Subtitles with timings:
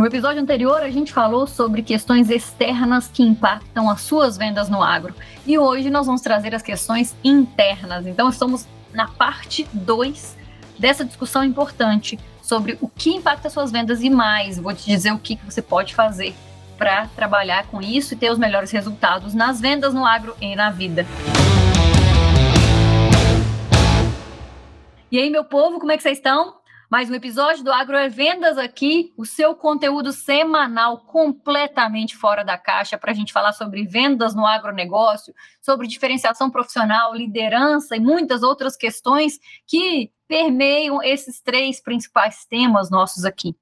[0.00, 4.82] No episódio anterior, a gente falou sobre questões externas que impactam as suas vendas no
[4.82, 5.14] agro.
[5.46, 8.06] E hoje nós vamos trazer as questões internas.
[8.06, 10.38] Então, estamos na parte 2
[10.78, 14.58] dessa discussão importante sobre o que impacta as suas vendas e mais.
[14.58, 16.34] Vou te dizer o que você pode fazer
[16.78, 20.70] para trabalhar com isso e ter os melhores resultados nas vendas no agro e na
[20.70, 21.04] vida.
[25.12, 26.59] E aí, meu povo, como é que vocês estão?
[26.90, 32.58] Mais um episódio do Agro é Vendas aqui, o seu conteúdo semanal completamente fora da
[32.58, 38.42] caixa para a gente falar sobre vendas no agronegócio, sobre diferenciação profissional, liderança e muitas
[38.42, 39.38] outras questões
[39.68, 43.54] que permeiam esses três principais temas nossos aqui.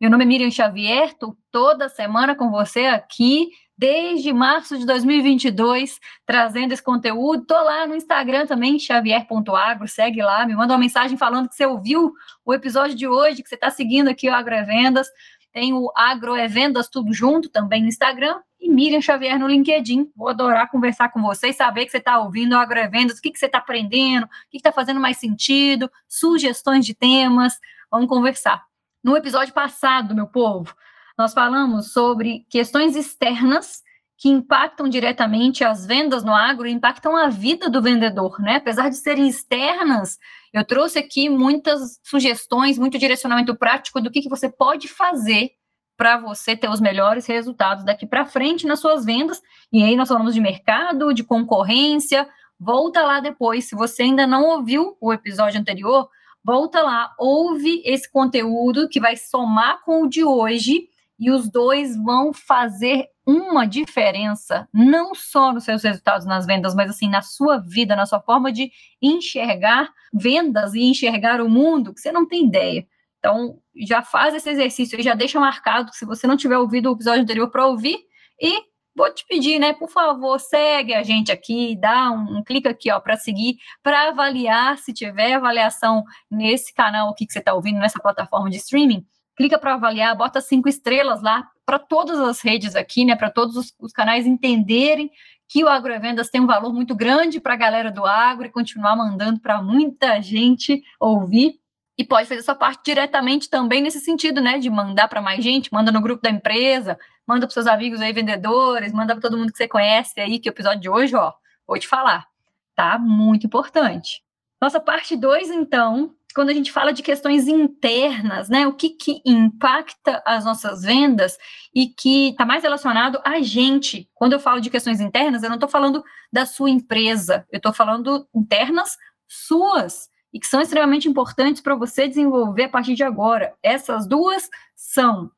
[0.00, 6.00] Meu nome é Miriam Xavier, estou toda semana com você aqui desde março de 2022,
[6.24, 7.44] trazendo esse conteúdo.
[7.44, 11.66] Tô lá no Instagram também, xavier.agro, segue lá, me manda uma mensagem falando que você
[11.66, 15.08] ouviu o episódio de hoje, que você está seguindo aqui o Agroevendas.
[15.52, 20.10] Tem o Agroevendas tudo junto também no Instagram e Miriam Xavier no LinkedIn.
[20.14, 23.38] Vou adorar conversar com vocês, saber que você está ouvindo o Agroevendas, o que, que
[23.38, 27.58] você está aprendendo, o que está fazendo mais sentido, sugestões de temas.
[27.90, 28.64] Vamos conversar.
[29.02, 30.74] No episódio passado, meu povo,
[31.16, 33.82] nós falamos sobre questões externas
[34.18, 38.56] que impactam diretamente as vendas no agro, impactam a vida do vendedor, né?
[38.56, 40.18] Apesar de serem externas,
[40.52, 45.50] eu trouxe aqui muitas sugestões, muito direcionamento prático do que, que você pode fazer
[45.96, 49.42] para você ter os melhores resultados daqui para frente nas suas vendas.
[49.72, 52.28] E aí nós falamos de mercado, de concorrência.
[52.58, 56.08] Volta lá depois, se você ainda não ouviu o episódio anterior,
[56.42, 61.96] volta lá, ouve esse conteúdo que vai somar com o de hoje e os dois
[61.96, 67.58] vão fazer uma diferença, não só nos seus resultados nas vendas, mas assim, na sua
[67.58, 68.70] vida, na sua forma de
[69.02, 72.86] enxergar vendas e enxergar o mundo, que você não tem ideia.
[73.18, 76.94] Então, já faz esse exercício e já deixa marcado, se você não tiver ouvido o
[76.94, 77.98] episódio anterior para ouvir,
[78.40, 78.62] e
[78.94, 82.90] vou te pedir, né, por favor, segue a gente aqui, dá um, um clique aqui,
[82.92, 87.78] ó, para seguir, para avaliar, se tiver avaliação nesse canal aqui que você está ouvindo,
[87.78, 89.04] nessa plataforma de streaming,
[89.36, 93.14] clica para avaliar, bota cinco estrelas lá para todas as redes aqui, né?
[93.14, 95.10] Para todos os, os, canais entenderem
[95.48, 98.96] que o Agrovendas tem um valor muito grande para a galera do agro e continuar
[98.96, 101.60] mandando para muita gente ouvir.
[101.98, 104.58] E pode fazer sua parte diretamente também nesse sentido, né?
[104.58, 108.12] De mandar para mais gente, manda no grupo da empresa, manda para seus amigos aí,
[108.12, 111.32] vendedores, manda para todo mundo que você conhece aí, que o episódio de hoje, ó,
[111.66, 112.26] vou te falar,
[112.74, 112.98] tá?
[112.98, 114.22] Muito importante.
[114.60, 119.22] Nossa parte 2, então, quando a gente fala de questões internas, né, o que, que
[119.24, 121.38] impacta as nossas vendas
[121.74, 124.06] e que está mais relacionado a gente.
[124.12, 127.72] Quando eu falo de questões internas, eu não estou falando da sua empresa, eu estou
[127.72, 133.54] falando internas suas e que são extremamente importantes para você desenvolver a partir de agora.
[133.62, 135.30] Essas duas são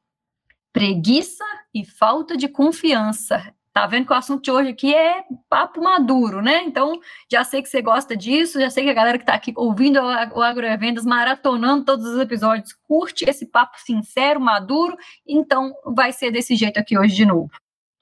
[0.72, 3.54] preguiça e falta de confiança.
[3.78, 6.64] Tá vendo que o assunto de hoje aqui é papo maduro, né?
[6.64, 6.98] Então,
[7.30, 10.00] já sei que você gosta disso, já sei que a galera que está aqui ouvindo
[10.00, 16.56] o Agrovendas, maratonando todos os episódios, curte esse papo sincero, maduro, então vai ser desse
[16.56, 17.52] jeito aqui hoje de novo.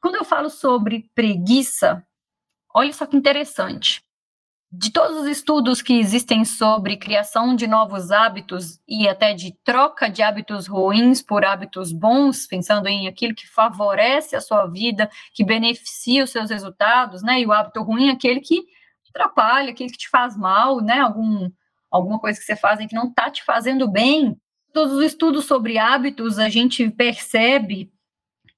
[0.01, 2.03] Quando eu falo sobre preguiça,
[2.75, 4.03] olha só que interessante
[4.71, 10.09] de todos os estudos que existem sobre criação de novos hábitos e até de troca
[10.09, 15.45] de hábitos ruins por hábitos bons, pensando em aquilo que favorece a sua vida, que
[15.45, 17.41] beneficia os seus resultados, né?
[17.41, 18.67] E o hábito ruim é aquele que
[19.11, 21.01] atrapalha, aquele que te faz mal, né?
[21.01, 21.49] Algum,
[21.91, 24.37] alguma coisa que você faz que não está te fazendo bem.
[24.73, 27.91] Todos os estudos sobre hábitos, a gente percebe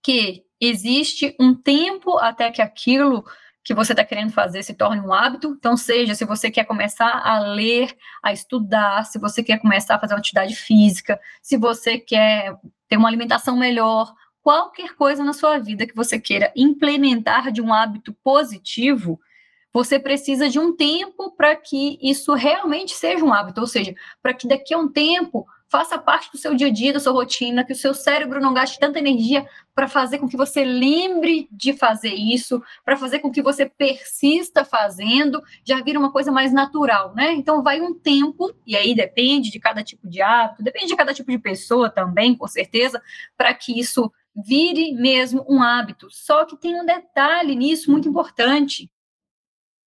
[0.03, 3.25] que existe um tempo até que aquilo
[3.69, 5.55] que você está querendo fazer se torne um hábito.
[5.59, 9.99] Então, seja se você quer começar a ler, a estudar, se você quer começar a
[9.99, 12.57] fazer uma atividade física, se você quer
[12.89, 17.71] ter uma alimentação melhor, qualquer coisa na sua vida que você queira implementar de um
[17.71, 19.21] hábito positivo,
[19.71, 24.33] você precisa de um tempo para que isso realmente seja um hábito, ou seja, para
[24.33, 27.65] que daqui a um tempo faça parte do seu dia a dia, da sua rotina,
[27.65, 31.73] que o seu cérebro não gaste tanta energia para fazer com que você lembre de
[31.75, 37.15] fazer isso, para fazer com que você persista fazendo, já vira uma coisa mais natural,
[37.15, 37.33] né?
[37.35, 41.13] Então vai um tempo, e aí depende de cada tipo de hábito, depende de cada
[41.13, 43.01] tipo de pessoa também, com certeza,
[43.37, 46.09] para que isso vire mesmo um hábito.
[46.11, 48.91] Só que tem um detalhe nisso muito importante.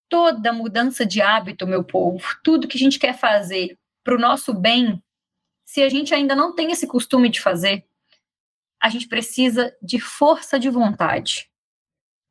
[0.08, 4.54] Toda mudança de hábito, meu povo, tudo que a gente quer fazer para o nosso
[4.54, 5.02] bem,
[5.72, 7.88] se a gente ainda não tem esse costume de fazer,
[8.78, 11.50] a gente precisa de força de vontade.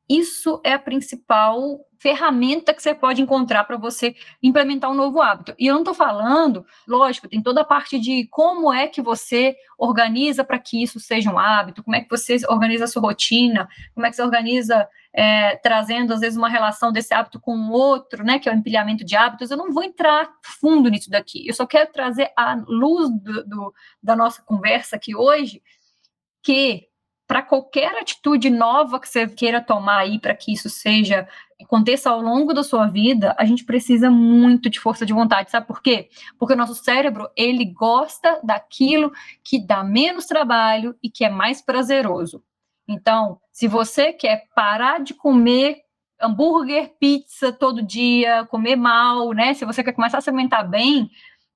[0.07, 5.53] Isso é a principal ferramenta que você pode encontrar para você implementar um novo hábito.
[5.59, 9.55] E eu não estou falando, lógico, tem toda a parte de como é que você
[9.77, 13.69] organiza para que isso seja um hábito, como é que você organiza a sua rotina,
[13.93, 17.71] como é que você organiza é, trazendo, às vezes, uma relação desse hábito com o
[17.71, 19.51] outro, né, que é o empilhamento de hábitos.
[19.51, 20.27] Eu não vou entrar
[20.59, 25.15] fundo nisso daqui, eu só quero trazer a luz do, do, da nossa conversa aqui
[25.15, 25.61] hoje,
[26.41, 26.87] que
[27.31, 31.25] para qualquer atitude nova que você queira tomar aí para que isso seja
[31.63, 35.65] aconteça ao longo da sua vida, a gente precisa muito de força de vontade, sabe
[35.65, 36.09] por quê?
[36.37, 39.13] Porque o nosso cérebro, ele gosta daquilo
[39.45, 42.43] que dá menos trabalho e que é mais prazeroso.
[42.85, 45.77] Então, se você quer parar de comer
[46.21, 49.53] hambúrguer, pizza todo dia, comer mal, né?
[49.53, 51.09] Se você quer começar a se alimentar bem,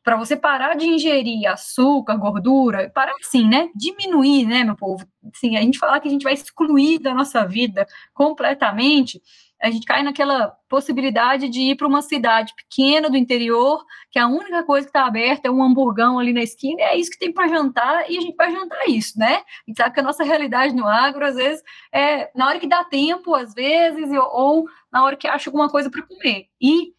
[0.06, 3.70] para você parar de ingerir açúcar, gordura, parar assim, né?
[3.76, 5.04] Diminuir, né, meu povo?
[5.34, 9.20] Sim, a gente falar que a gente vai excluir da nossa vida completamente,
[9.60, 14.28] a gente cai naquela possibilidade de ir para uma cidade pequena do interior, que a
[14.28, 17.18] única coisa que está aberta é um hamburgão ali na esquina, e é isso que
[17.18, 19.38] tem para jantar, e a gente vai jantar isso, né?
[19.38, 22.68] A gente sabe que a nossa realidade no agro, às vezes, é na hora que
[22.68, 26.46] dá tempo, às vezes, ou na hora que acha alguma coisa para comer.
[26.62, 26.94] E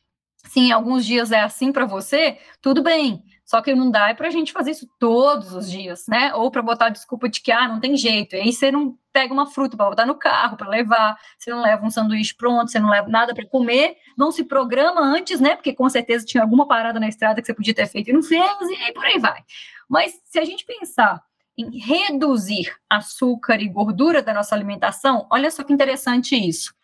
[0.49, 3.23] Sim, alguns dias é assim para você, tudo bem.
[3.45, 6.35] Só que não dá é para a gente fazer isso todos os dias, né?
[6.35, 8.35] Ou para botar desculpa de que ah, não tem jeito.
[8.35, 11.63] E aí você não pega uma fruta para botar no carro, para levar, você não
[11.63, 15.55] leva um sanduíche pronto, você não leva nada para comer, não se programa antes, né?
[15.55, 18.23] Porque com certeza tinha alguma parada na estrada que você podia ter feito e não
[18.23, 19.41] fez, e aí por aí vai.
[19.89, 21.23] Mas se a gente pensar
[21.57, 26.75] em reduzir açúcar e gordura da nossa alimentação, olha só que interessante isso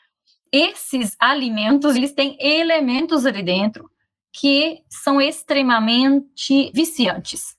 [0.53, 3.91] esses alimentos, eles têm elementos ali dentro
[4.33, 7.57] que são extremamente viciantes.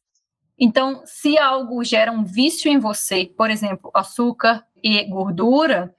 [0.57, 5.94] Então, se algo gera um vício em você, por exemplo, açúcar e gordura,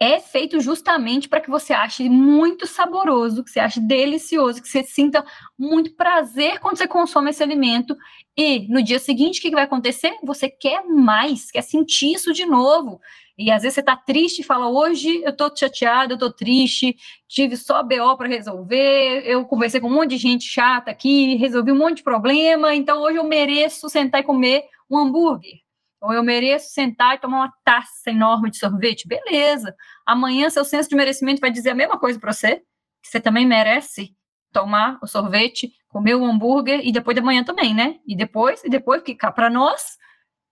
[0.00, 4.82] é feito justamente para que você ache muito saboroso, que você ache delicioso, que você
[4.82, 5.24] sinta
[5.56, 7.96] muito prazer quando você consome esse alimento.
[8.36, 10.12] E no dia seguinte, o que vai acontecer?
[10.24, 13.00] Você quer mais, quer sentir isso de novo.
[13.38, 16.96] E às vezes você está triste e fala: hoje eu estou chateado, eu estou triste,
[17.28, 21.72] tive só BO para resolver, eu conversei com um monte de gente chata aqui, resolvi
[21.72, 25.60] um monte de problema, então hoje eu mereço sentar e comer um hambúrguer.
[26.00, 29.06] Ou eu mereço sentar e tomar uma taça enorme de sorvete.
[29.06, 29.74] Beleza.
[30.04, 32.56] Amanhã seu senso de merecimento vai dizer a mesma coisa para você,
[33.02, 34.14] que você também merece
[34.52, 37.96] tomar o sorvete, comer o hambúrguer e depois de amanhã também, né?
[38.06, 39.96] E depois, e depois, porque cá para nós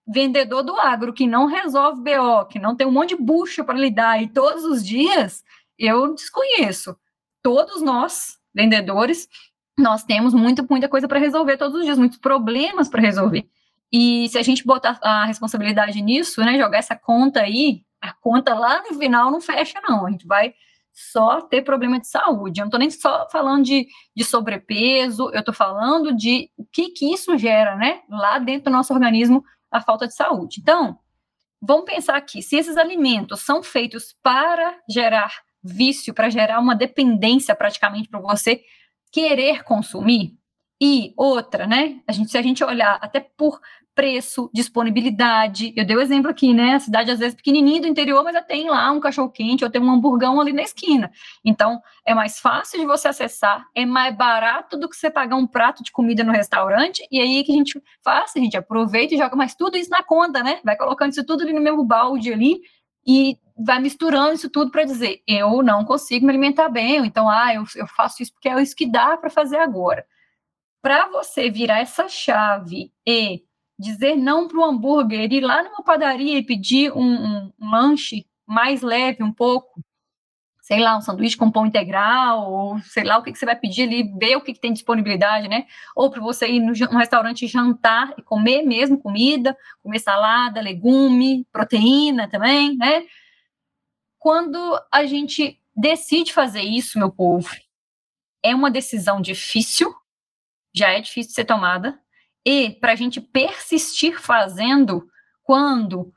[0.07, 3.77] vendedor do agro que não resolve BO, que não tem um monte de bucha para
[3.77, 5.43] lidar e todos os dias,
[5.77, 6.95] eu desconheço.
[7.41, 9.27] Todos nós, vendedores,
[9.77, 13.47] nós temos muita, muita coisa para resolver todos os dias, muitos problemas para resolver.
[13.91, 18.53] E se a gente botar a responsabilidade nisso, né, jogar essa conta aí, a conta
[18.53, 20.05] lá no final não fecha, não.
[20.05, 20.53] A gente vai
[20.93, 22.59] só ter problema de saúde.
[22.59, 26.89] Eu não estou nem só falando de, de sobrepeso, eu estou falando de o que,
[26.89, 30.59] que isso gera, né, lá dentro do nosso organismo a falta de saúde.
[30.59, 30.99] Então,
[31.61, 35.33] vamos pensar aqui: se esses alimentos são feitos para gerar
[35.63, 38.61] vício, para gerar uma dependência praticamente para você
[39.11, 40.35] querer consumir,
[40.81, 42.01] e outra, né?
[42.07, 43.61] A gente, se a gente olhar até por
[43.93, 45.73] preço, disponibilidade.
[45.75, 46.75] Eu dei o exemplo aqui, né?
[46.75, 49.69] A cidade às vezes pequenininha do interior, mas já tem lá um cachorro quente ou
[49.69, 51.11] tem um hamburgão ali na esquina.
[51.43, 55.47] Então, é mais fácil de você acessar, é mais barato do que você pagar um
[55.47, 57.05] prato de comida no restaurante.
[57.11, 60.03] E aí que a gente faz, a gente aproveita e joga mais tudo isso na
[60.03, 60.59] conta, né?
[60.63, 62.61] Vai colocando isso tudo ali no mesmo balde ali
[63.05, 67.29] e vai misturando isso tudo para dizer, eu não consigo me alimentar bem, ou então,
[67.29, 70.05] ah, eu, eu faço isso porque é isso que dá para fazer agora.
[70.81, 73.43] Para você virar essa chave e
[73.81, 78.27] dizer não para o hambúrguer, ir lá numa padaria e pedir um, um, um, lanche
[78.45, 79.81] mais leve um pouco,
[80.61, 83.55] sei lá, um sanduíche com pão integral, ou sei lá o que, que você vai
[83.55, 85.65] pedir ali, ver o que, que tem disponibilidade, né?
[85.95, 91.47] Ou para você ir no, no restaurante jantar e comer mesmo comida, comer salada, legume,
[91.51, 93.03] proteína também, né?
[94.19, 97.49] Quando a gente decide fazer isso, meu povo,
[98.43, 99.91] é uma decisão difícil,
[100.73, 101.99] já é difícil de ser tomada,
[102.45, 105.07] e para a gente persistir fazendo
[105.43, 106.13] quando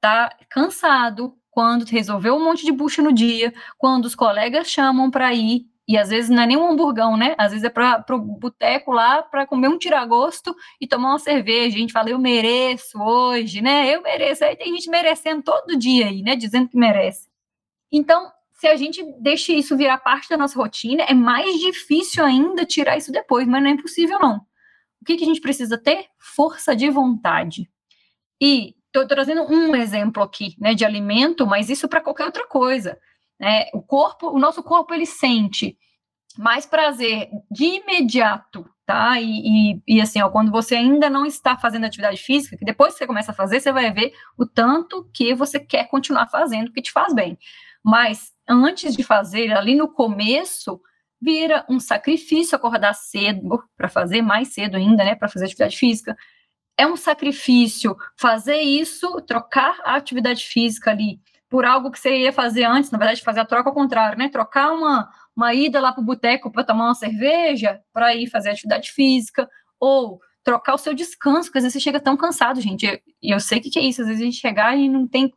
[0.00, 5.32] tá cansado, quando resolveu um monte de bucha no dia, quando os colegas chamam para
[5.32, 7.34] ir, e às vezes não é nem um hamburgão, né?
[7.36, 11.76] Às vezes é para o boteco lá para comer um tiragosto e tomar uma cerveja.
[11.76, 13.94] A gente fala, eu mereço hoje, né?
[13.94, 14.44] Eu mereço.
[14.44, 16.36] Aí tem gente merecendo todo dia aí, né?
[16.36, 17.28] Dizendo que merece.
[17.92, 22.64] Então, se a gente deixa isso virar parte da nossa rotina, é mais difícil ainda
[22.64, 24.40] tirar isso depois, mas não é impossível, não.
[25.04, 26.06] O que, que a gente precisa ter?
[26.18, 27.68] Força de vontade.
[28.40, 32.98] E estou trazendo um exemplo aqui, né, de alimento, mas isso para qualquer outra coisa.
[33.38, 33.66] Né?
[33.74, 35.76] O corpo, o nosso corpo ele sente
[36.38, 39.20] mais prazer de imediato, tá?
[39.20, 42.94] E, e, e, assim, ó, quando você ainda não está fazendo atividade física, que depois
[42.94, 46.72] que você começa a fazer, você vai ver o tanto que você quer continuar fazendo,
[46.72, 47.38] que te faz bem.
[47.84, 50.80] Mas antes de fazer, ali no começo,
[51.24, 55.14] vira um sacrifício acordar cedo para fazer mais cedo ainda, né?
[55.14, 56.16] Para fazer atividade física.
[56.76, 62.32] É um sacrifício fazer isso, trocar a atividade física ali por algo que você ia
[62.32, 64.28] fazer antes, na verdade, fazer a troca ao contrário, né?
[64.28, 68.50] Trocar uma, uma ida lá para o boteco para tomar uma cerveja, para ir fazer
[68.50, 72.86] atividade física, ou trocar o seu descanso, porque às vezes você chega tão cansado, gente.
[73.22, 75.32] E eu, sei que, que, é isso, às vezes a gente chegar e não tem.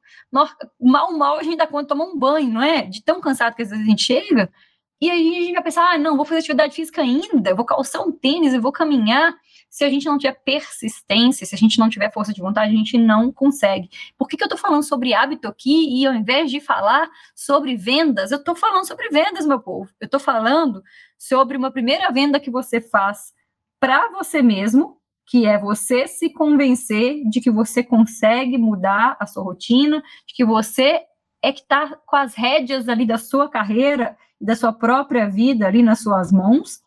[0.80, 2.82] Mal, mal a gente dá conta de tomar um banho, não é?
[2.84, 4.52] De tão cansado que às vezes a gente chega.
[5.00, 8.02] E aí a gente vai pensar, ah, não, vou fazer atividade física ainda, vou calçar
[8.02, 9.36] um tênis, eu vou caminhar.
[9.70, 12.78] Se a gente não tiver persistência, se a gente não tiver força de vontade, a
[12.78, 13.90] gente não consegue.
[14.18, 17.76] Por que, que eu estou falando sobre hábito aqui e ao invés de falar sobre
[17.76, 19.90] vendas, eu estou falando sobre vendas, meu povo.
[20.00, 20.82] Eu estou falando
[21.18, 23.34] sobre uma primeira venda que você faz
[23.80, 29.44] para você mesmo, que é você se convencer de que você consegue mudar a sua
[29.44, 31.02] rotina, de que você
[31.44, 35.66] é que está com as rédeas ali da sua carreira e da sua própria vida
[35.66, 36.80] ali nas suas mãos,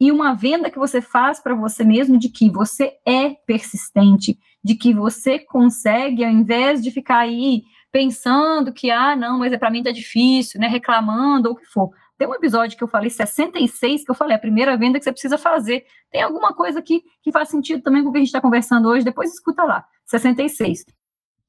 [0.00, 4.74] e uma venda que você faz para você mesmo de que você é persistente, de
[4.74, 9.70] que você consegue, ao invés de ficar aí pensando que, ah, não, mas é para
[9.70, 11.90] mim tá difícil, né, reclamando ou o que for.
[12.18, 15.12] Tem um episódio que eu falei 66, que eu falei a primeira venda que você
[15.12, 15.84] precisa fazer.
[16.10, 18.88] Tem alguma coisa aqui que faz sentido também com o que a gente está conversando
[18.88, 20.84] hoje, depois escuta lá, 66.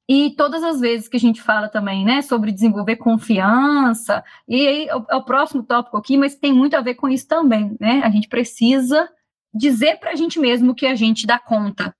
[0.08, 4.88] E todas as vezes que a gente fala também, né, sobre desenvolver confiança, e aí
[4.88, 7.74] é o, é o próximo tópico aqui, mas tem muito a ver com isso também,
[7.80, 8.02] né?
[8.04, 9.08] A gente precisa
[9.52, 11.94] dizer para a gente mesmo que a gente dá conta.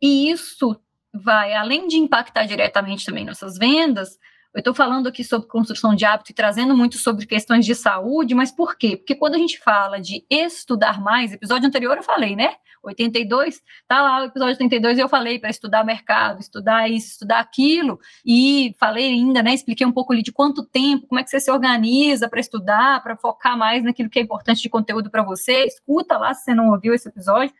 [0.00, 0.80] E isso
[1.12, 4.18] vai, além de impactar diretamente também nossas vendas,
[4.54, 8.36] eu estou falando aqui sobre construção de hábito e trazendo muito sobre questões de saúde,
[8.36, 8.96] mas por quê?
[8.96, 12.54] Porque quando a gente fala de estudar mais, episódio anterior eu falei, né?
[12.84, 17.98] 82, tá lá o episódio 82 eu falei para estudar mercado, estudar isso, estudar aquilo,
[18.24, 19.54] e falei ainda, né?
[19.54, 23.02] Expliquei um pouco ali de quanto tempo, como é que você se organiza para estudar,
[23.02, 25.64] para focar mais naquilo que é importante de conteúdo para você.
[25.64, 27.52] Escuta lá se você não ouviu esse episódio.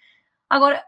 [0.49, 0.85] Agora,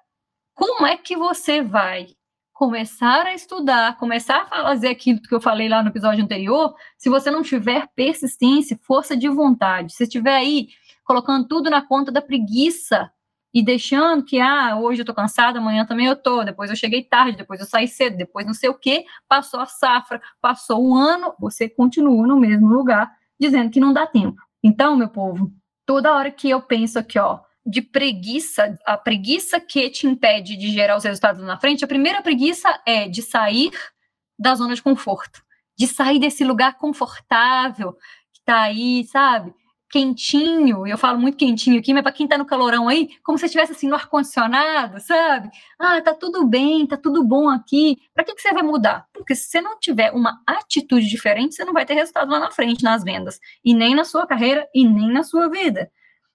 [0.54, 2.08] como é que você vai
[2.56, 7.10] começar a estudar, começar a fazer aquilo que eu falei lá no episódio anterior, se
[7.10, 10.68] você não tiver persistência, força de vontade, se estiver aí
[11.04, 13.12] colocando tudo na conta da preguiça
[13.52, 17.04] e deixando que, ah, hoje eu tô cansada, amanhã também eu tô, depois eu cheguei
[17.04, 20.94] tarde, depois eu saí cedo, depois não sei o quê, passou a safra, passou um
[20.96, 24.40] ano, você continua no mesmo lugar, dizendo que não dá tempo.
[24.64, 25.52] Então, meu povo,
[25.84, 30.70] toda hora que eu penso aqui, ó, de preguiça, a preguiça que te impede de
[30.70, 33.72] gerar os resultados na frente, a primeira preguiça é de sair
[34.38, 35.42] da zona de conforto,
[35.76, 37.94] de sair desse lugar confortável
[38.32, 39.52] que tá aí, sabe?
[39.90, 43.46] Quentinho, eu falo muito quentinho aqui, mas para quem tá no calorão aí, como se
[43.46, 45.48] estivesse assim no ar-condicionado, sabe?
[45.78, 47.96] Ah, tá tudo bem, tá tudo bom aqui.
[48.14, 49.06] Para que, que você vai mudar?
[49.12, 52.50] Porque se você não tiver uma atitude diferente, você não vai ter resultado lá na
[52.50, 55.90] frente nas vendas, e nem na sua carreira, e nem na sua vida.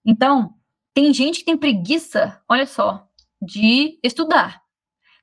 [0.06, 0.56] Então,
[0.94, 3.08] tem gente que tem preguiça, olha só,
[3.42, 4.62] de estudar.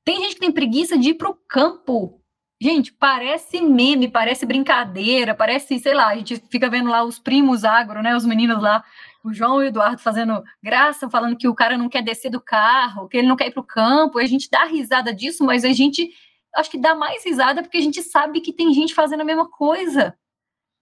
[0.04, 2.18] Tem gente que tem preguiça de ir para o campo.
[2.60, 7.64] Gente, parece meme, parece brincadeira, parece, sei lá, a gente fica vendo lá os primos
[7.64, 8.16] agro, né?
[8.16, 8.82] Os meninos lá,
[9.22, 12.40] o João e o Eduardo fazendo graça, falando que o cara não quer descer do
[12.40, 14.18] carro, que ele não quer ir para o campo.
[14.18, 16.10] E a gente dá risada disso, mas a gente
[16.56, 19.48] acho que dá mais risada porque a gente sabe que tem gente fazendo a mesma
[19.48, 20.16] coisa.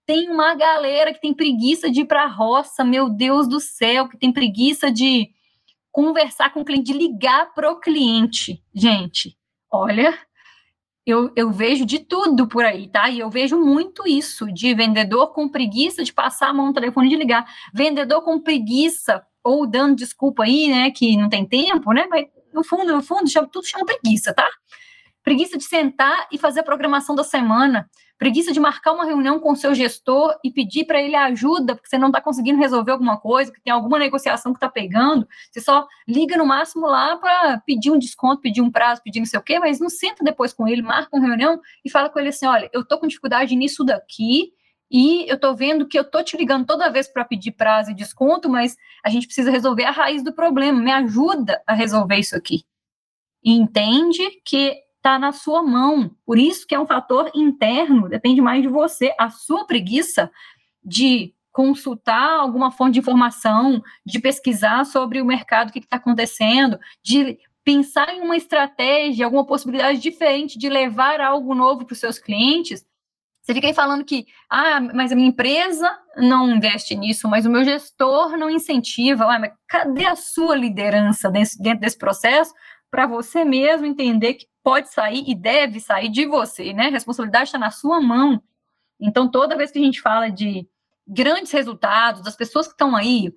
[0.07, 4.07] Tem uma galera que tem preguiça de ir para a roça, meu Deus do céu,
[4.07, 5.29] que tem preguiça de
[5.91, 8.63] conversar com o cliente, de ligar para o cliente.
[8.73, 9.37] Gente,
[9.69, 10.17] olha,
[11.05, 13.09] eu, eu, vejo de tudo por aí, tá?
[13.09, 17.09] E eu vejo muito isso de vendedor com preguiça de passar a mão no telefone
[17.09, 17.45] de ligar.
[17.73, 22.07] Vendedor com preguiça, ou dando desculpa aí, né, que não tem tempo, né?
[22.09, 24.47] Mas no fundo, no fundo, chama, tudo chama preguiça, tá?
[25.27, 29.51] Preguiça de sentar e fazer a programação da semana preguiça de marcar uma reunião com
[29.51, 33.19] o seu gestor e pedir para ele ajuda, porque você não está conseguindo resolver alguma
[33.19, 37.59] coisa, que tem alguma negociação que está pegando, você só liga no máximo lá para
[37.59, 40.53] pedir um desconto, pedir um prazo, pedir não sei o quê, mas não senta depois
[40.53, 43.53] com ele, marca uma reunião e fala com ele assim: olha, eu estou com dificuldade
[43.53, 44.53] nisso daqui,
[44.89, 47.93] e eu estou vendo que eu estou te ligando toda vez para pedir prazo e
[47.93, 50.81] desconto, mas a gente precisa resolver a raiz do problema.
[50.81, 52.63] Me ajuda a resolver isso aqui.
[53.43, 56.11] E entende que está na sua mão.
[56.25, 59.13] Por isso que é um fator interno, depende mais de você.
[59.17, 60.29] A sua preguiça
[60.83, 66.77] de consultar alguma fonte de informação, de pesquisar sobre o mercado, o que está acontecendo,
[67.01, 72.19] de pensar em uma estratégia, alguma possibilidade diferente de levar algo novo para os seus
[72.19, 72.85] clientes,
[73.41, 77.49] Você fica aí falando que, ah, mas a minha empresa não investe nisso, mas o
[77.49, 79.23] meu gestor não incentiva.
[79.23, 82.53] Ah, mas cadê a sua liderança dentro, desse processo
[82.89, 86.87] para você mesmo entender que pode sair e deve sair de você, né?
[86.87, 88.41] A responsabilidade está na sua mão.
[88.99, 90.67] Então, toda vez que a gente fala de
[91.07, 93.33] grandes resultados, das pessoas que estão aí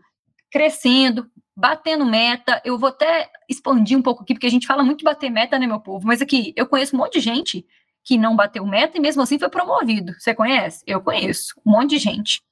[0.50, 4.98] crescendo, batendo meta, eu vou até expandir um pouco aqui, porque a gente fala muito
[4.98, 6.06] de bater meta, né, meu povo?
[6.06, 7.66] Mas aqui, eu conheço um monte de gente
[8.02, 10.14] que não bateu meta e mesmo assim foi promovido.
[10.18, 10.82] Você conhece?
[10.86, 11.54] Eu conheço.
[11.64, 12.42] Um monte de gente.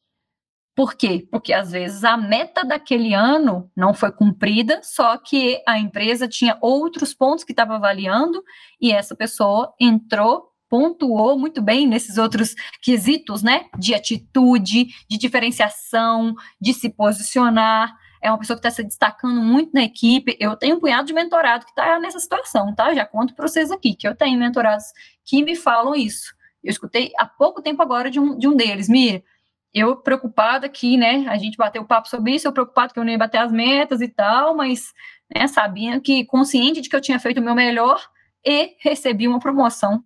[0.79, 1.27] Por quê?
[1.29, 6.57] Porque às vezes a meta daquele ano não foi cumprida, só que a empresa tinha
[6.61, 8.41] outros pontos que estava avaliando
[8.81, 13.65] e essa pessoa entrou, pontuou muito bem nesses outros quesitos, né?
[13.77, 17.93] De atitude, de diferenciação, de se posicionar
[18.23, 20.37] é uma pessoa que está se destacando muito na equipe.
[20.39, 22.95] Eu tenho um punhado de mentorado que está nessa situação, tá?
[22.95, 24.87] Já conto para vocês aqui, que eu tenho mentorados
[25.25, 26.33] que me falam isso.
[26.63, 29.23] Eu escutei há pouco tempo agora de um, de um deles, Mira,
[29.73, 31.27] eu preocupada aqui, né?
[31.29, 34.01] A gente bateu papo sobre isso, eu preocupado que eu não ia bater as metas
[34.01, 34.93] e tal, mas
[35.35, 38.03] né, sabia que consciente de que eu tinha feito o meu melhor
[38.45, 40.03] e recebi uma promoção,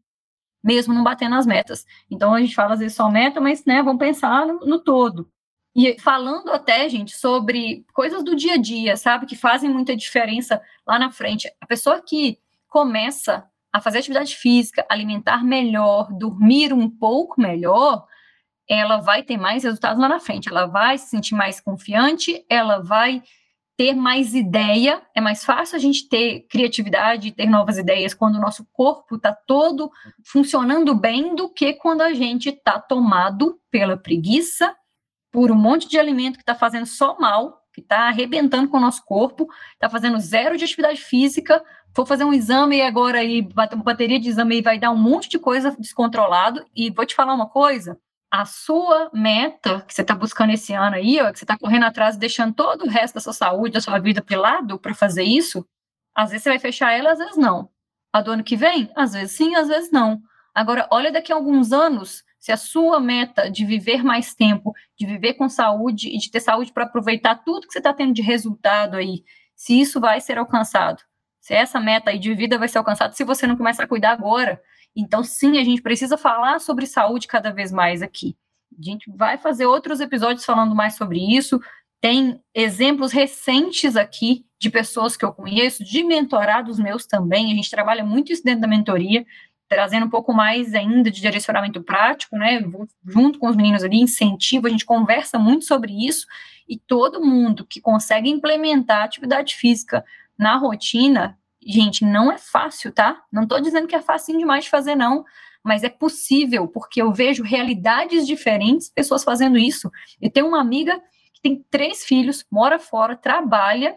[0.63, 1.87] mesmo não batendo as metas.
[2.11, 5.31] Então a gente fala às vezes só meta, mas né, vamos pensar no, no todo.
[5.75, 10.61] E falando até, gente, sobre coisas do dia a dia, sabe, que fazem muita diferença
[10.87, 11.51] lá na frente.
[11.61, 12.39] A pessoa que
[12.69, 18.07] começa a fazer atividade física, alimentar melhor, dormir um pouco melhor,
[18.79, 20.49] ela vai ter mais resultados lá na frente.
[20.49, 23.23] Ela vai se sentir mais confiante, ela vai
[23.77, 25.03] ter mais ideia.
[25.15, 29.33] É mais fácil a gente ter criatividade, ter novas ideias quando o nosso corpo está
[29.33, 29.91] todo
[30.25, 34.75] funcionando bem do que quando a gente está tomado pela preguiça
[35.31, 38.81] por um monte de alimento que está fazendo só mal, que está arrebentando com o
[38.81, 41.65] nosso corpo, está fazendo zero de atividade física,
[41.95, 43.21] for fazer um exame e agora
[43.73, 46.65] uma bateria de exame e vai dar um monte de coisa descontrolado.
[46.77, 47.99] E vou te falar uma coisa:
[48.33, 51.85] a sua meta que você está buscando esse ano aí, ó, que você está correndo
[51.85, 55.23] atrás, deixando todo o resto da sua saúde, da sua vida para lado para fazer
[55.23, 55.69] isso,
[56.15, 57.69] às vezes você vai fechar ela, às vezes não.
[58.11, 60.19] A do ano que vem, às vezes sim, às vezes não.
[60.55, 65.05] Agora, olha daqui a alguns anos, se a sua meta de viver mais tempo, de
[65.05, 68.23] viver com saúde e de ter saúde para aproveitar tudo que você está tendo de
[68.23, 71.03] resultado aí, se isso vai ser alcançado,
[71.39, 74.13] se essa meta aí de vida vai ser alcançada, se você não começar a cuidar
[74.13, 74.59] agora.
[74.95, 78.37] Então, sim, a gente precisa falar sobre saúde cada vez mais aqui.
[78.79, 81.61] A gente vai fazer outros episódios falando mais sobre isso.
[82.01, 87.53] Tem exemplos recentes aqui de pessoas que eu conheço, de mentorados meus também.
[87.53, 89.25] A gente trabalha muito isso dentro da mentoria
[89.73, 92.61] trazendo um pouco mais ainda de direcionamento prático, né?
[93.07, 96.27] Junto com os meninos ali, incentivo, a gente conversa muito sobre isso
[96.69, 100.05] e todo mundo que consegue implementar atividade física
[100.39, 103.23] na rotina, gente, não é fácil, tá?
[103.31, 105.25] Não estou dizendo que é fácil demais de fazer, não,
[105.63, 109.91] mas é possível, porque eu vejo realidades diferentes, pessoas fazendo isso.
[110.21, 111.01] Eu tenho uma amiga
[111.33, 113.97] que tem três filhos, mora fora, trabalha,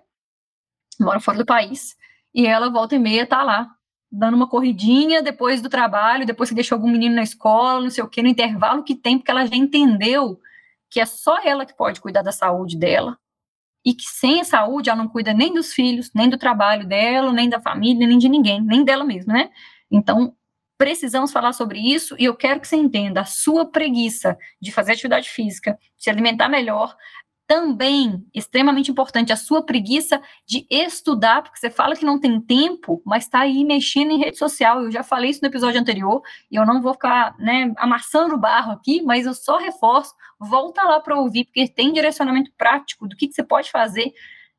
[1.00, 1.96] mora fora do país,
[2.34, 3.72] e ela volta e meia tá lá
[4.12, 8.04] dando uma corridinha depois do trabalho, depois que deixou algum menino na escola, não sei
[8.04, 10.40] o que, no intervalo que tem, porque ela já entendeu
[10.90, 13.18] que é só ela que pode cuidar da saúde dela
[13.86, 17.32] e que sem a saúde ela não cuida nem dos filhos, nem do trabalho dela,
[17.32, 19.50] nem da família, nem de ninguém, nem dela mesma, né?
[19.92, 20.36] Então,
[20.78, 24.94] precisamos falar sobre isso e eu quero que você entenda a sua preguiça de fazer
[24.94, 26.96] atividade física, de se alimentar melhor,
[27.48, 33.02] também, extremamente importante, a sua preguiça de estudar, porque você fala que não tem tempo,
[33.06, 34.84] mas está aí mexendo em rede social.
[34.84, 38.40] Eu já falei isso no episódio anterior, e eu não vou ficar né, amassando o
[38.40, 43.16] barro aqui, mas eu só reforço, volta lá para ouvir, porque tem direcionamento prático do
[43.16, 44.12] que, que você pode fazer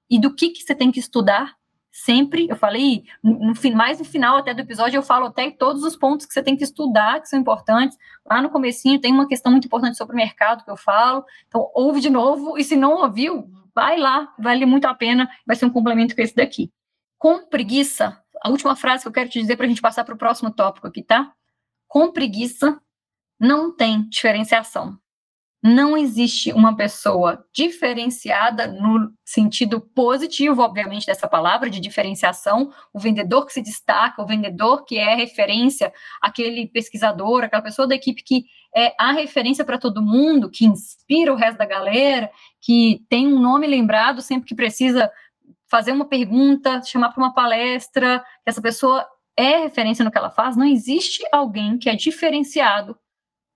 [0.09, 1.57] e do que, que você tem que estudar
[2.05, 5.97] sempre, eu falei, no, mais no final até do episódio, eu falo até todos os
[5.97, 7.97] pontos que você tem que estudar, que são importantes.
[8.25, 11.71] Lá no comecinho tem uma questão muito importante sobre o mercado que eu falo, então
[11.75, 15.65] ouve de novo, e se não ouviu, vai lá, vale muito a pena, vai ser
[15.67, 16.71] um complemento com esse daqui.
[17.19, 20.15] Com preguiça, a última frase que eu quero te dizer para a gente passar para
[20.15, 21.33] o próximo tópico aqui, tá?
[21.89, 22.79] Com preguiça
[23.41, 24.99] não tem diferenciação
[25.67, 33.45] não existe uma pessoa diferenciada no sentido positivo, obviamente, dessa palavra, de diferenciação, o vendedor
[33.47, 38.45] que se destaca, o vendedor que é referência, aquele pesquisador, aquela pessoa da equipe que
[38.75, 43.41] é a referência para todo mundo, que inspira o resto da galera, que tem um
[43.41, 45.11] nome lembrado sempre que precisa
[45.69, 49.05] fazer uma pergunta, chamar para uma palestra, essa pessoa
[49.37, 52.97] é referência no que ela faz, não existe alguém que é diferenciado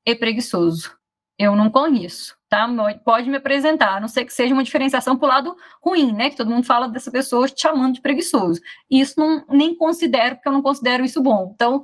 [0.05, 1.00] e preguiçoso
[1.41, 2.69] eu não conheço, tá?
[3.03, 6.29] Pode me apresentar, a não ser que seja uma diferenciação para o lado ruim, né?
[6.29, 8.61] Que todo mundo fala dessa pessoa te chamando de preguiçoso.
[8.91, 11.53] Isso não nem considero, porque eu não considero isso bom.
[11.55, 11.83] Então,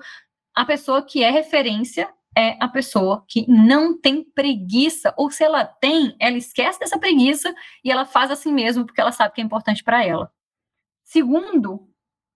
[0.55, 5.65] a pessoa que é referência é a pessoa que não tem preguiça, ou se ela
[5.65, 9.45] tem, ela esquece dessa preguiça e ela faz assim mesmo, porque ela sabe que é
[9.45, 10.31] importante para ela.
[11.03, 11.89] Segundo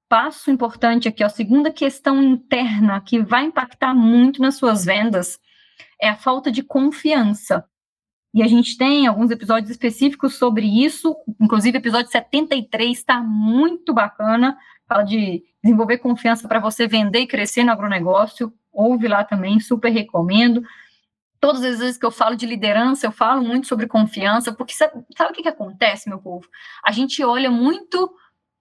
[0.09, 5.39] passo importante aqui, a segunda questão interna que vai impactar muito nas suas vendas
[6.01, 7.65] é a falta de confiança.
[8.33, 13.93] E a gente tem alguns episódios específicos sobre isso, inclusive o episódio 73 está muito
[13.93, 18.53] bacana, fala de desenvolver confiança para você vender e crescer no agronegócio.
[18.73, 20.63] Ouve lá também, super recomendo.
[21.41, 25.05] Todas as vezes que eu falo de liderança, eu falo muito sobre confiança, porque sabe,
[25.17, 26.47] sabe o que, que acontece, meu povo?
[26.85, 28.13] A gente olha muito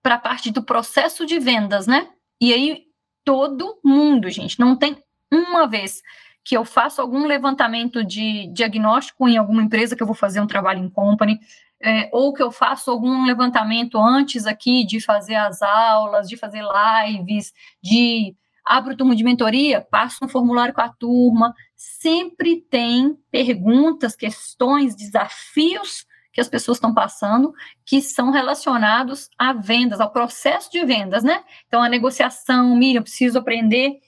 [0.02, 2.10] para a parte do processo de vendas, né?
[2.42, 2.86] E aí
[3.24, 4.98] todo mundo, gente, não tem
[5.32, 6.02] uma vez
[6.50, 10.48] que eu faço algum levantamento de diagnóstico em alguma empresa que eu vou fazer um
[10.48, 11.40] trabalho em company,
[11.80, 16.64] é, ou que eu faço algum levantamento antes aqui de fazer as aulas, de fazer
[16.64, 18.36] lives, de
[18.66, 26.08] abro turma de mentoria, passo um formulário com a turma, sempre tem perguntas, questões, desafios
[26.34, 27.54] que as pessoas estão passando
[27.86, 31.44] que são relacionados a vendas, ao processo de vendas, né?
[31.68, 34.00] Então, a negociação, Miriam, eu preciso aprender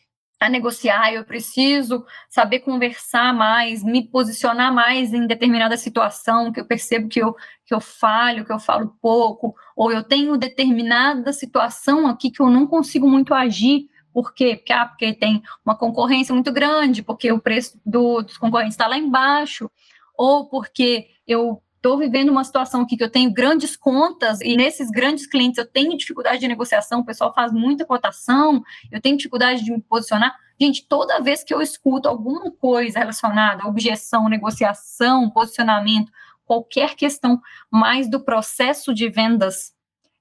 [0.42, 6.66] a negociar, eu preciso saber conversar mais, me posicionar mais em determinada situação, que eu
[6.66, 12.08] percebo que eu, que eu falho, que eu falo pouco, ou eu tenho determinada situação
[12.08, 14.56] aqui que eu não consigo muito agir, por quê?
[14.56, 18.88] Porque, ah, porque tem uma concorrência muito grande, porque o preço do, dos concorrentes está
[18.88, 19.70] lá embaixo,
[20.18, 24.92] ou porque eu estou vivendo uma situação aqui que eu tenho grandes contas e nesses
[24.92, 29.66] grandes clientes eu tenho dificuldade de negociação, o pessoal faz muita cotação, eu tenho dificuldade
[29.66, 30.38] de me posicionar.
[30.60, 36.12] Gente, toda vez que eu escuto alguma coisa relacionada à objeção, negociação, posicionamento,
[36.46, 37.42] qualquer questão
[37.72, 39.74] mais do processo de vendas,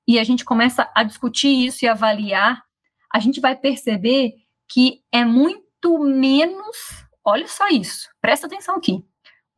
[0.08, 2.64] e a gente começa a discutir isso e avaliar,
[3.12, 4.32] a gente vai perceber
[4.66, 7.04] que é muito menos.
[7.22, 9.04] Olha só isso, presta atenção aqui.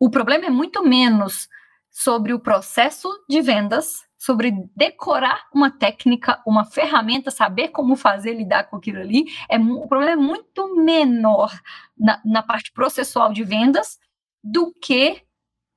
[0.00, 1.48] O problema é muito menos
[1.92, 8.64] sobre o processo de vendas, sobre decorar uma técnica, uma ferramenta, saber como fazer, lidar
[8.64, 9.26] com aquilo ali.
[9.48, 11.52] É, o problema é muito menor
[11.96, 13.98] na, na parte processual de vendas
[14.42, 15.22] do que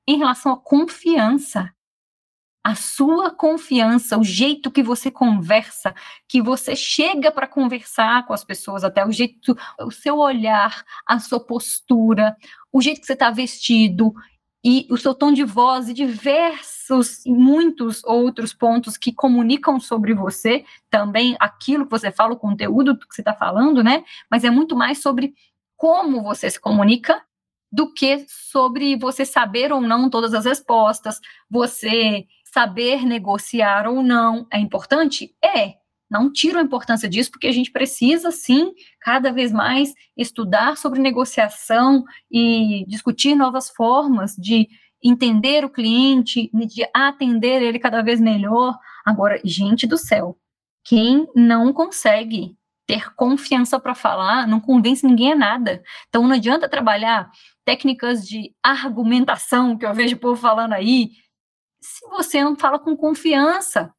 [0.08, 1.70] em relação à confiança.
[2.64, 5.94] A sua confiança, o jeito que você conversa,
[6.28, 11.20] que você chega para conversar com as pessoas, até o jeito, o seu olhar, a
[11.20, 12.36] sua postura,
[12.72, 14.16] o jeito que você está vestido,
[14.66, 20.12] e o seu tom de voz e diversos e muitos outros pontos que comunicam sobre
[20.16, 24.04] você, também aquilo que você fala, o conteúdo que você está falando, né?
[24.30, 25.36] Mas é muito mais sobre
[25.78, 27.22] como você se comunica
[27.72, 34.48] do que sobre você saber ou não todas as respostas, você saber negociar ou não.
[34.52, 35.36] É importante?
[35.44, 35.76] É.
[36.10, 41.00] Não tiro a importância disso, porque a gente precisa, sim, cada vez mais estudar sobre
[41.00, 44.68] negociação e discutir novas formas de
[45.04, 48.78] entender o cliente, de atender ele cada vez melhor.
[49.06, 50.38] Agora, gente do céu,
[50.84, 52.56] quem não consegue
[52.88, 55.84] ter confiança para falar, não convence ninguém a nada.
[56.08, 57.32] Então, não adianta trabalhar
[57.64, 61.10] técnicas de argumentação, que eu vejo o povo falando aí,
[61.82, 63.94] se você não fala com confiança.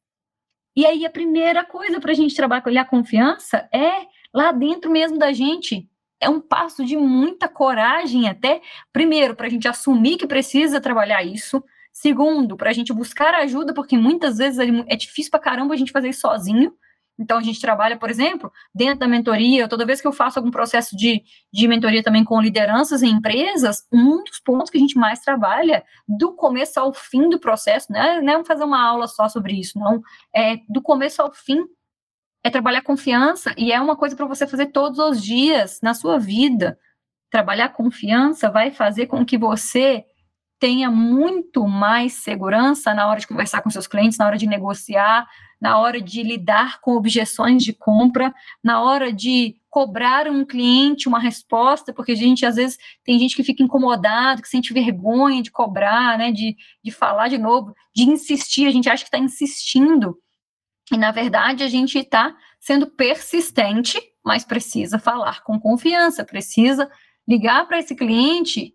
[0.77, 5.17] E aí a primeira coisa para a gente trabalhar a confiança é lá dentro mesmo
[5.17, 5.89] da gente.
[6.19, 8.61] É um passo de muita coragem até,
[8.93, 11.63] primeiro, para a gente assumir que precisa trabalhar isso.
[11.91, 15.91] Segundo, para a gente buscar ajuda, porque muitas vezes é difícil para caramba a gente
[15.91, 16.71] fazer isso sozinho.
[17.19, 20.51] Então, a gente trabalha, por exemplo, dentro da mentoria, toda vez que eu faço algum
[20.51, 24.97] processo de, de mentoria também com lideranças em empresas, um dos pontos que a gente
[24.97, 29.27] mais trabalha, do começo ao fim do processo, né, não é fazer uma aula só
[29.27, 30.01] sobre isso, não,
[30.35, 31.65] é do começo ao fim,
[32.43, 36.19] é trabalhar confiança, e é uma coisa para você fazer todos os dias na sua
[36.19, 36.77] vida.
[37.29, 40.05] Trabalhar confiança vai fazer com que você
[40.59, 45.27] tenha muito mais segurança na hora de conversar com seus clientes, na hora de negociar,
[45.59, 51.19] na hora de lidar com objeções de compra, na hora de cobrar um cliente uma
[51.19, 55.51] resposta, porque a gente às vezes tem gente que fica incomodado, que sente vergonha de
[55.51, 60.17] cobrar, né, de, de falar de novo, de insistir, a gente acha que está insistindo.
[60.91, 66.89] E na verdade a gente está sendo persistente, mas precisa falar com confiança, precisa
[67.27, 68.73] ligar para esse cliente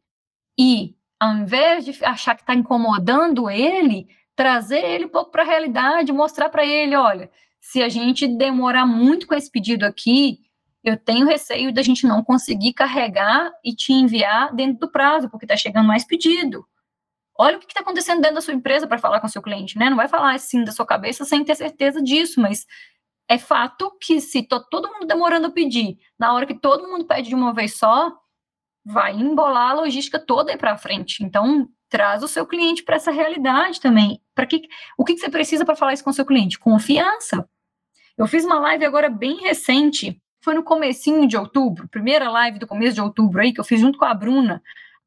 [0.59, 5.47] e, ao invés de achar que está incomodando ele, trazer ele um pouco para a
[5.47, 7.31] realidade, mostrar para ele, olha,
[7.61, 10.41] se a gente demorar muito com esse pedido aqui,
[10.83, 15.45] eu tenho receio da gente não conseguir carregar e te enviar dentro do prazo, porque
[15.45, 16.67] está chegando mais pedido.
[17.39, 19.79] Olha o que está acontecendo dentro da sua empresa para falar com o seu cliente,
[19.79, 19.89] né?
[19.89, 22.67] Não vai falar assim da sua cabeça sem ter certeza disso, mas
[23.29, 27.29] é fato que se todo mundo demorando a pedir, na hora que todo mundo pede
[27.29, 28.13] de uma vez só,
[28.85, 31.23] vai embolar a logística toda aí para frente.
[31.23, 34.21] Então, traz o seu cliente para essa realidade também.
[34.35, 34.63] Para que
[34.97, 36.59] o que, que você precisa para falar isso com o seu cliente?
[36.59, 37.49] Confiança.
[38.17, 42.67] Eu fiz uma live agora bem recente, foi no comecinho de outubro, primeira live do
[42.67, 44.63] começo de outubro aí que eu fiz junto com a Bruna.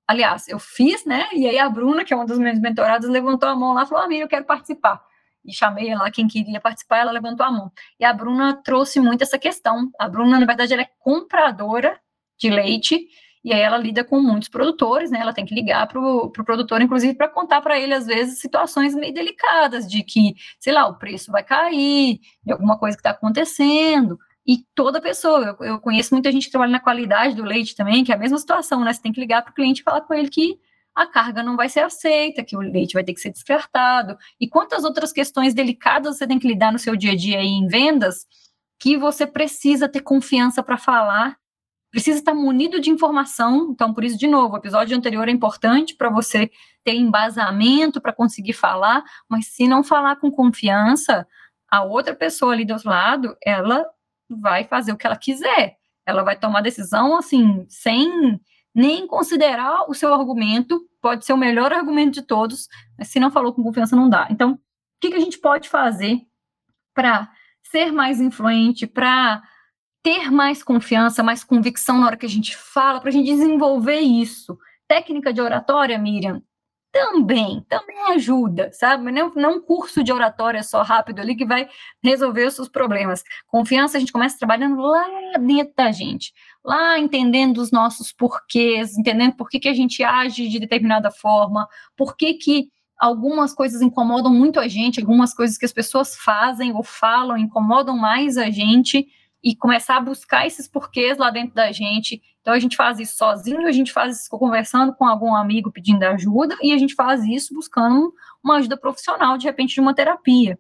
[0.08, 1.28] Aliás, eu fiz, né?
[1.34, 3.88] E aí a Bruna, que é uma das minhas mentoradas, levantou a mão lá e
[3.88, 5.04] falou: Amiga, eu quero participar.
[5.44, 7.72] E chamei lá quem queria participar, ela levantou a mão.
[8.00, 9.92] E a Bruna trouxe muito essa questão.
[10.00, 12.00] A Bruna, na verdade, ela é compradora
[12.38, 13.08] de leite
[13.46, 15.20] e aí ela lida com muitos produtores, né?
[15.20, 18.40] Ela tem que ligar para o pro produtor, inclusive, para contar para ele, às vezes,
[18.40, 23.02] situações meio delicadas, de que, sei lá, o preço vai cair, de alguma coisa que
[23.02, 24.18] está acontecendo.
[24.48, 28.04] E toda pessoa, eu, eu, conheço muita gente que trabalha na qualidade do leite também,
[28.04, 28.92] que é a mesma situação, né?
[28.92, 30.60] Você tem que ligar para o cliente e falar com ele que
[30.96, 34.18] a carga não vai ser aceita, que o leite vai ter que ser descartado.
[34.42, 37.48] E quantas outras questões delicadas você tem que lidar no seu dia a dia aí
[37.48, 38.26] em vendas
[38.80, 41.38] que você precisa ter confiança para falar
[41.96, 43.70] precisa estar munido de informação.
[43.72, 46.52] Então, por isso, de novo, o episódio anterior é importante para você
[46.84, 51.26] ter embasamento para conseguir falar, mas se não falar com confiança,
[51.72, 53.86] a outra pessoa ali do outro lado, ela
[54.30, 55.78] vai fazer o que ela quiser.
[56.06, 58.42] Ela vai tomar decisão assim, sem
[58.74, 62.68] nem considerar o seu argumento, pode ser o melhor argumento de todos,
[63.00, 64.28] mas se não falou com confiança, não dá.
[64.30, 64.60] Então, o
[65.00, 66.20] que, que a gente pode fazer
[66.94, 67.32] para
[67.64, 69.42] ser mais influente, para
[70.06, 74.02] ter mais confiança, mais convicção na hora que a gente fala, para a gente desenvolver
[74.02, 74.56] isso.
[74.88, 76.44] Técnica de oratória, Miriam,
[76.92, 79.12] também, também ajuda, sabe?
[79.12, 81.68] Não, não um curso de oratória só rápido ali que vai
[82.04, 83.24] resolver os seus problemas.
[83.48, 85.08] Confiança, a gente começa trabalhando lá
[85.40, 86.32] dentro da gente,
[86.64, 91.68] lá entendendo os nossos porquês, entendendo por que, que a gente age de determinada forma,
[91.98, 96.76] por que, que algumas coisas incomodam muito a gente, algumas coisas que as pessoas fazem
[96.76, 99.08] ou falam incomodam mais a gente
[99.46, 102.20] e começar a buscar esses porquês lá dentro da gente.
[102.42, 106.02] Então a gente faz isso sozinho, a gente faz isso conversando com algum amigo pedindo
[106.04, 108.12] ajuda e a gente faz isso buscando
[108.44, 110.58] uma ajuda profissional, de repente de uma terapia.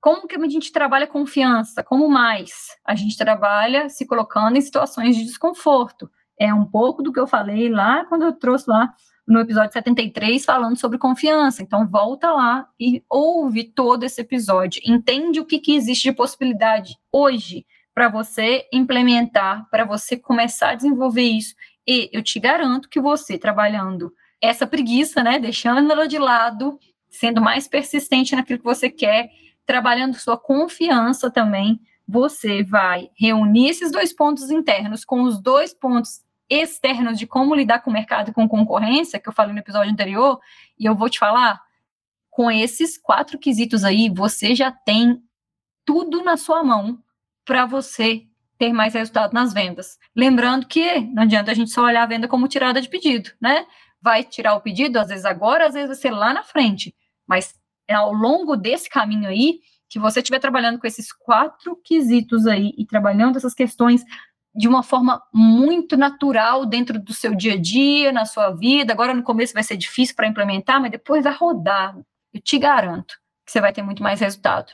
[0.00, 1.82] Como que a gente trabalha confiança?
[1.82, 2.68] Como mais?
[2.84, 6.08] A gente trabalha se colocando em situações de desconforto.
[6.38, 8.94] É um pouco do que eu falei lá quando eu trouxe lá
[9.26, 11.60] no episódio 73 falando sobre confiança.
[11.60, 14.80] Então volta lá e ouve todo esse episódio.
[14.84, 20.74] Entende o que, que existe de possibilidade hoje para você implementar, para você começar a
[20.74, 21.54] desenvolver isso.
[21.86, 26.78] E eu te garanto que você trabalhando essa preguiça, né, deixando ela de lado,
[27.08, 29.30] sendo mais persistente naquilo que você quer,
[29.64, 36.22] trabalhando sua confiança também, você vai reunir esses dois pontos internos com os dois pontos
[36.50, 39.92] externos de como lidar com o mercado e com concorrência, que eu falei no episódio
[39.92, 40.40] anterior,
[40.78, 41.60] e eu vou te falar,
[42.28, 45.22] com esses quatro quesitos aí, você já tem
[45.84, 46.98] tudo na sua mão
[47.44, 48.22] para você
[48.58, 49.98] ter mais resultado nas vendas.
[50.14, 53.66] Lembrando que não adianta a gente só olhar a venda como tirada de pedido, né?
[54.00, 56.94] Vai tirar o pedido, às vezes agora, às vezes vai ser lá na frente.
[57.26, 57.54] Mas
[57.88, 62.72] é ao longo desse caminho aí, que você estiver trabalhando com esses quatro quesitos aí
[62.78, 64.02] e trabalhando essas questões
[64.54, 68.92] de uma forma muito natural dentro do seu dia a dia, na sua vida.
[68.92, 71.96] Agora no começo vai ser difícil para implementar, mas depois vai rodar.
[72.32, 74.72] Eu te garanto que você vai ter muito mais resultado.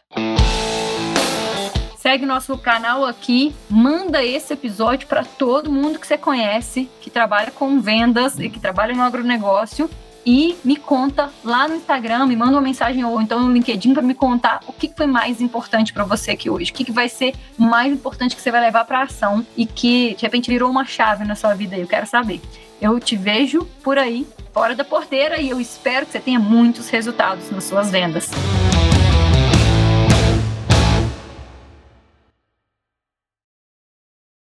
[1.98, 7.50] Segue nosso canal aqui, manda esse episódio para todo mundo que você conhece, que trabalha
[7.50, 9.90] com vendas e que trabalha no agronegócio.
[10.24, 14.02] E me conta lá no Instagram, me manda uma mensagem ou então no LinkedIn para
[14.02, 16.70] me contar o que foi mais importante para você aqui hoje.
[16.70, 20.22] O que vai ser mais importante que você vai levar para ação e que de
[20.22, 21.76] repente virou uma chave na sua vida.
[21.76, 22.40] Eu quero saber.
[22.80, 26.88] Eu te vejo por aí, fora da porteira, e eu espero que você tenha muitos
[26.90, 28.30] resultados nas suas vendas.